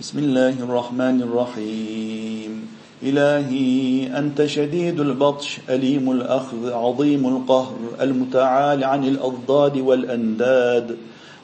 [0.00, 2.68] بسم الله الرحمن الرحيم
[3.02, 10.96] إلهي أنت شديد البطش أليم الأخذ عظيم القهر المتعال عن الأضداد والأنداد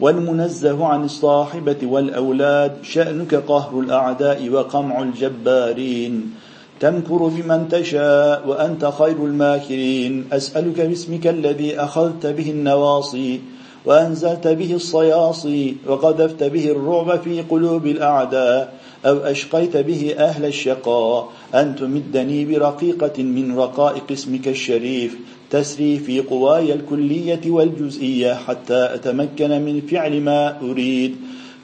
[0.00, 6.34] والمنزه عن الصاحبة والأولاد شأنك قهر الأعداء وقمع الجبارين
[6.80, 13.40] تمكر بمن تشاء وأنت خير الماكرين أسألك باسمك الذي أخذت به النواصي
[13.84, 18.72] وأنزلت به الصياصي وقذفت به الرعب في قلوب الأعداء
[19.06, 21.28] أو أشقيت به أهل الشقاء.
[21.54, 25.16] أن تمدني برقيقة من رقائق اسمك الشريف
[25.50, 31.16] تسري في قواي الكلية والجزئية حتى أتمكن من فعل ما أريد.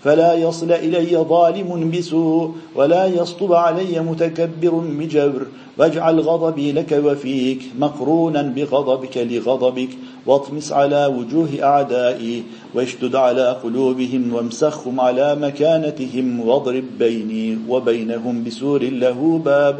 [0.06, 5.46] فلا يصل إلي ظالم بسوء ولا يسطب علي متكبر بجبر
[5.78, 9.88] واجعل غضبي لك وفيك مقرونا بغضبك لغضبك
[10.26, 12.42] واطمس على وجوه أعدائي
[12.74, 19.78] واشدد على قلوبهم وامسخهم على مكانتهم واضرب بيني وبينهم بسور له باب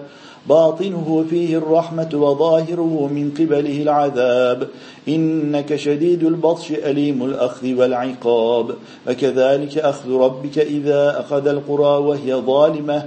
[0.49, 4.69] باطنه فيه الرحمة وظاهره من قبله العذاب.
[5.09, 8.75] إنك شديد البطش أليم الأخذ والعقاب.
[9.09, 13.07] وكذلك أخذ ربك إذا أخذ القرى وهي ظالمة.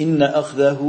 [0.00, 0.82] إن أخذه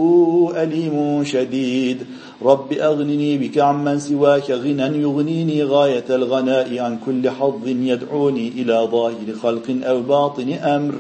[0.55, 1.97] أليم شديد.
[2.45, 4.51] رب أغنني بك عمن سواك.
[4.51, 6.79] غنى يغنيني غاية الغناء.
[6.79, 10.93] عن كل حظ يدعوني إلى ظاهر خلق أو باطن أمر.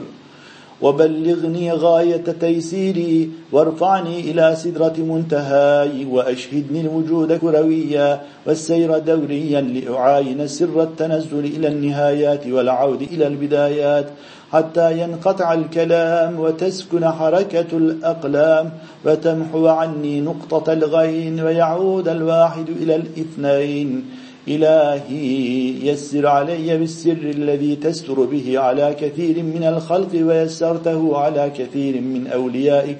[0.81, 11.45] وبلغني غاية تيسيري وارفعني إلى سدرة منتهاي وأشهدني الوجود كرويا والسير دوريا لأعاين سر التنزل
[11.45, 14.05] إلى النهايات والعود إلى البدايات
[14.51, 18.71] حتى ينقطع الكلام وتسكن حركة الأقلام
[19.05, 24.05] وتمحو عني نقطة الغين ويعود الواحد إلى الإثنين
[24.47, 32.27] إلهي يسر علي بالسر الذي تستر به على كثير من الخلق ويسرته على كثير من
[32.27, 32.97] أوليائك.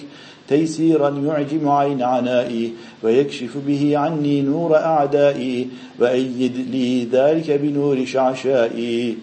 [0.47, 2.71] تيسيرا يعجم عين عنائي
[3.03, 5.67] ويكشف به عني نور أعدائي
[5.99, 9.17] وأيد لي ذلك بنور شعشائي.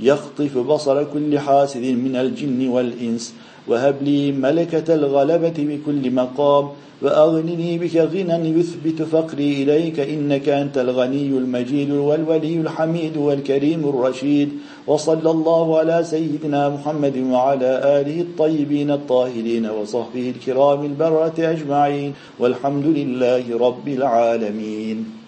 [0.00, 3.34] يخطف بصر كل حاسد من الجن والإنس
[3.70, 6.68] وهب لي ملكة الغلبة بكل مقام
[7.02, 14.48] وأغنني بك غنى يثبت فقري إليك إنك أنت الغني المجيد والولي الحميد والكريم الرشيد.
[14.86, 17.70] وصلى الله على سيدنا محمد وعلى
[18.00, 25.19] آله الطيبين الطاهرين وصحبه الكرام البرة أجمعين والحمد لله رب العالمين.